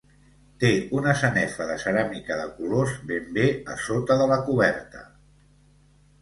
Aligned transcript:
Té 0.61 0.69
una 0.99 1.11
sanefa 1.19 1.67
de 1.71 1.75
ceràmica 1.83 2.37
de 2.39 2.47
colors 2.55 2.95
ben 3.11 3.29
bé 3.37 3.45
a 3.75 3.77
sota 3.89 4.19
de 4.23 4.27
la 4.33 4.41
coberta. 4.49 5.05